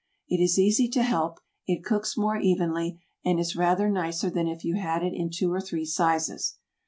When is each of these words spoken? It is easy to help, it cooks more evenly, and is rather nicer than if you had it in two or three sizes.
It 0.27 0.41
is 0.41 0.57
easy 0.57 0.87
to 0.89 1.03
help, 1.03 1.39
it 1.67 1.83
cooks 1.83 2.17
more 2.17 2.35
evenly, 2.35 3.03
and 3.23 3.39
is 3.39 3.55
rather 3.55 3.87
nicer 3.87 4.31
than 4.31 4.47
if 4.47 4.63
you 4.65 4.73
had 4.77 5.03
it 5.03 5.13
in 5.13 5.29
two 5.29 5.53
or 5.53 5.61
three 5.61 5.85
sizes. 5.85 6.57